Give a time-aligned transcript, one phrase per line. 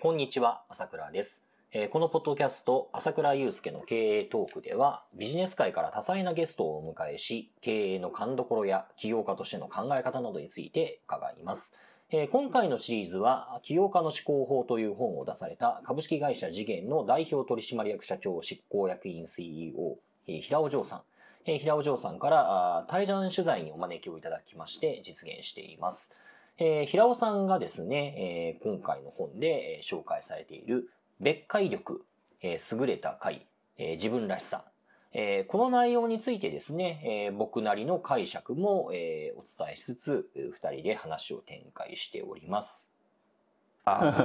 [0.00, 1.42] こんにちは、朝倉です。
[1.72, 11.74] えーこのポッドキャスト、朝倉祐介の経営トークでは、ビジネス界から多彩なゲストをお迎えし、経営の勘どころや起業家としての考え方などについて伺います。
[12.10, 21.02] えー今回のシリーズは、起業家の思考法という本を出された株式会社次元の代表取締役社長執行役員 CEO、えー平尾城さん。
[21.44, 26.12] え平尾城さんから対談取材にお招きをいただきまして実現しています。
[26.58, 30.90] えー平尾さんがですね、えー今回の本で、紹介されている
[31.20, 32.04] 別解力、
[32.42, 34.64] えー優れた解、えー自分らしさ、
[35.12, 42.87] えーこの内容についてですね、えー僕なりの解釈も、えーお伝えしつつ、二人で話を展開しております。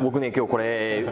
[0.02, 1.06] 僕ね今日これ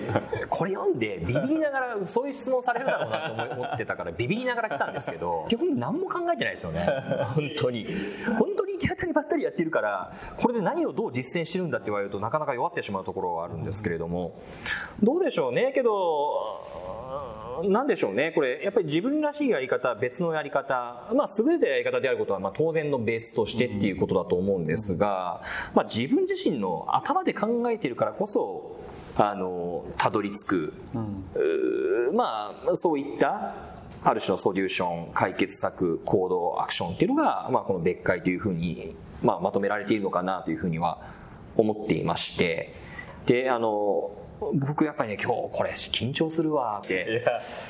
[0.49, 6.87] これ読んでビビりながらそういう質問されるだろうなと思ってたからビビりながら来たんですけど基本何も考えてないですよね。
[7.35, 7.87] 本当に。
[8.37, 14.39] 本当に行き当たりばったりやってるからこれで何をどう実践してるんだって言われるとなかなか弱ってしまうところはあるんですけれども。
[15.01, 17.00] どうでしょうねけど
[17.63, 18.31] なんでしょうね。
[18.31, 25.41] これやっぱり自分らしいやり方別のやり方まあ優れたやり方であることはまあ当然のベースとしてっていうことだと思うんですが、
[25.73, 28.77] まあ、自分自身の頭で考えているからこそ
[29.15, 33.55] あのたどり着く、うーまあそういった
[34.03, 40.99] ある種のソリューション解決策行動アクションっていうのが、まあ、この別解というふうに、まあ、まとめられているのかなというふうには
[41.55, 42.73] 思っていまして
[43.25, 44.11] であの
[44.55, 47.23] 僕やっぱりね今日これ緊張するわって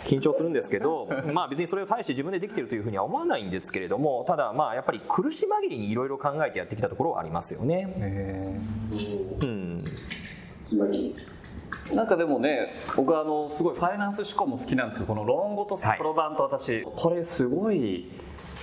[0.06, 7.94] 緊張するんですけど まあ別にそれを大して自分でできてるというふうには思わないんですけれどもただまあやっぱり苦し紛れにいろいろ考えてやってきたところはありますよね。
[9.42, 9.86] うん。
[11.94, 18.10] なんかでもね僕はあのすごいファイナンス思考も好きなんですけどこの「論語とはいプロ版と私、これすごい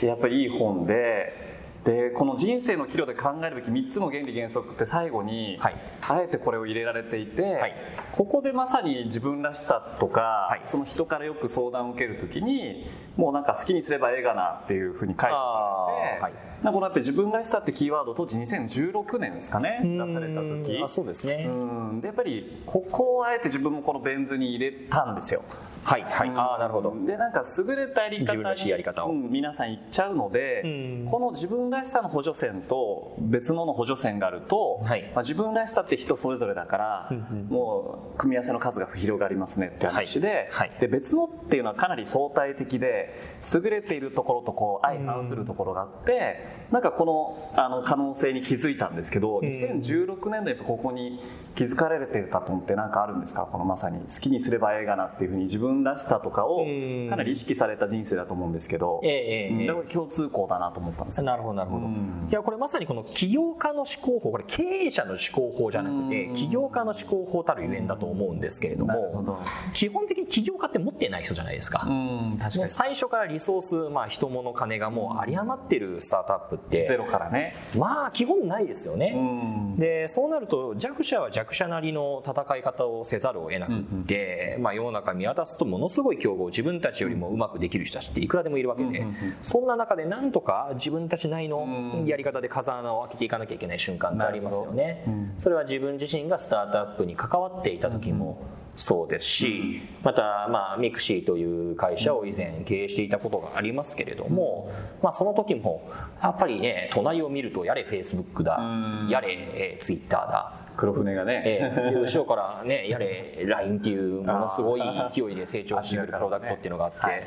[0.03, 1.48] やっぱりいい本で
[1.85, 5.77] でこの人生の岐路で考えるべき3つの原理原則って最後に、はい。
[6.01, 7.75] あえてこれを入れられていて、はい。
[8.13, 10.63] ここでまさに自分らしさとか、はい。
[10.65, 20.83] その人からよく相談を受けるときにもうなんか好きにすればええがなっていうふうに書いてあって、はいなんかこのやっぱり自分らしさってキーワード当時2016年ですかね出された時。
[20.83, 21.47] あそうですね。
[21.49, 21.53] う
[21.95, 22.01] ん。
[22.01, 25.43] でやっぱりここをあえて自分もこのベン図に入れたんですよ。
[25.85, 26.31] はいはい。
[26.31, 26.97] ああなるほど。
[27.07, 29.11] でなんか優れたやり方にやり方を。
[29.11, 30.67] うん皆さん言っちゃうので、う
[31.07, 31.09] ん。
[31.09, 35.03] この自分らしさの補助線と別のの補助線があると、はい。
[35.15, 37.47] まあ、自分らしさって人それぞれだから、うんうん。
[37.49, 40.49] もう組み合わせの数が広がりますねって話で,、はい。
[40.51, 40.73] はい。
[40.81, 43.08] で別のっていうのはかなり相対的で
[43.55, 49.45] 優れているところとこう相反するところがあって、なんかこのあの可能性に気づいたんですけど、ん。
[49.45, 51.21] 2016年度やっぱここに
[51.55, 53.49] 気づかれてたと思って何かあるんですか？
[53.51, 57.09] このまさに好きにすればええがなっていうふうに自分らしさとかをうん。
[57.09, 59.11] かなり意識された人生だと思うんですけど、ええ
[59.53, 61.25] ええ共通項だなと思ったんですよ。
[61.25, 62.29] なるほどなるほど、うん。
[62.29, 66.35] いやこれまさにこの起業家の思考法これ経営者の思考法じゃなくてうん。
[66.35, 69.39] 起業家の思考法たるゆえんだと思うんですけれどもなるほど。
[69.73, 72.71] 基本的に起業家って持ってない人じゃないですか、うん、確かに。
[72.71, 76.87] 最初からリソース、まあ、人物金がもう有り余ってるスタートアップって。
[76.87, 77.55] ゼロからね。
[77.77, 89.07] まあ基本ないですよね、んでそうなると弱者は弱者なりの戦い方をせざるを得なくって、まあ、世の中見渡すとものすごい競合自分たちよりもうまくできる人たちっていくらでもいるわけで、
[89.43, 92.09] そんな中でなんとか自分たちなりのうん。
[92.09, 95.35] やり方で風穴を開けていかなきゃいけない瞬間ってありますよね、うん。
[95.39, 98.43] それは自分自身がスタートアップに関わっていた時も
[98.77, 104.73] そうですし、また、まあ、ミクシーという会社を以前経営していたことがありますけれども、
[105.03, 105.91] まあ、その時も
[106.23, 109.09] やっぱりね隣を見るとやれフェイスブックだ、うん。
[109.09, 110.53] やれ、えー、ツイッターだ。
[110.77, 111.43] 黒船がね。
[111.45, 114.83] えーで後ろからねやれ LINE っていうものすごい
[115.15, 117.23] 勢いで成長してくるプロダクトっていうのがあって、はい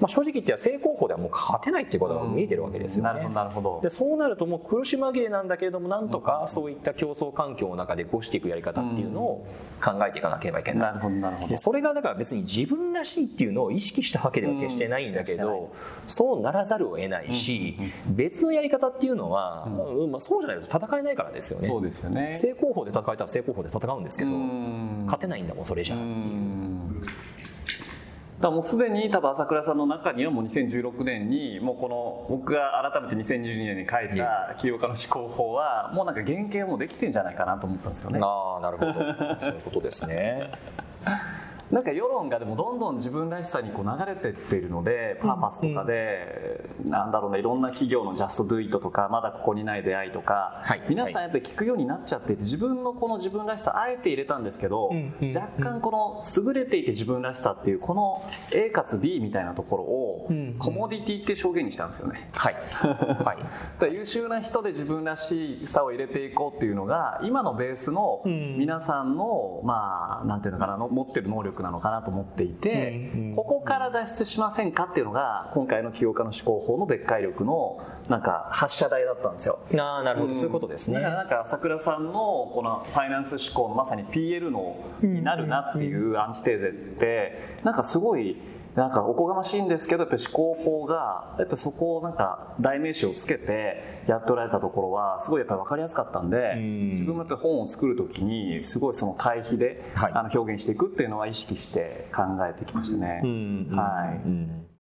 [0.00, 3.28] まあ、正直言っては正攻法ではもう勝てないっていうことが見えてるわけですよね。
[3.82, 9.46] でそうなるともう苦し紛れなんだけれどもなんとかそういった競争環境の中でこうしていくやり方っていうのを
[9.82, 10.80] 考えていかなければいけない。
[10.80, 11.58] なるほど、なるほどで。
[11.58, 15.72] それがだから別に自分らしいっていうのを意識したわけでは決してないんだけど
[16.06, 22.36] そうならざるを得ないし別のやり方っていうのは、うんまあ、そうじゃないと戦えないからですよねそうですよね。
[22.40, 27.12] 正攻法で戦えたら正攻法で戦うんですけどうん勝てないんだもんそれじゃうんだか
[28.48, 38.20] らもうすでに多分朝倉さんの中にはもう2016年にもうこの僕が改めて2012年に書いた起業家の思考法はもうなんか原型はもうできてんじゃないかなと思ったんですよね。
[38.22, 38.92] ああなるほど。
[39.40, 40.50] そういうことですね
[41.70, 50.82] なんか世論がでもどんどん自分らしさにこう流れてっているのでパーパスとかで、なんだろうねいろんな企業のジャストドゥイットとかまだここにない出会いとか、はい。
[50.88, 54.90] 皆さんやっぱり聞くようになっちゃっていて自分のこの自分らしさあえて入れたんですけど、
[55.34, 62.30] 若干この優れていて自分らしさっていうこの A かつ B みたいなところをうんコモディティっていう表現にしたんですよね。
[62.32, 62.56] はい。
[62.82, 63.36] は
[63.88, 63.94] い。
[63.94, 68.50] 優秀な人で自分らしさを入れていこうっていうのが今のベースのうん。
[68.58, 79.60] 皆さんの、まあなんていうのかなの持ってる能力なのかなと思っていて、うんうんここから脱出しませんかっていうのが今回の起業家の思考法の別解力のなんか発射台だったんですよ。
[79.78, 80.34] ああなるほど、ん。
[80.36, 80.94] そういうことですね。
[80.94, 88.36] だからなんか朝倉さんのこのファイナンス思考のまさに PL のになるなっていうアンチテーゼってなんかすごい
[88.74, 96.90] なんかおこがましいんですけどやっぱり思考法がやっぱそこをなんか代名詞をつけてやっておられたところはすごいやっぱり分かりやすかったんでうん。
[96.90, 100.12] 自分もやっぱり本を作る時にすごいその対比ではい。
[100.14, 103.20] あの表現していくっていうのは意識して考えてきましたね。
[103.24, 103.68] うん。
[103.72, 104.26] はい。
[104.26, 104.66] うん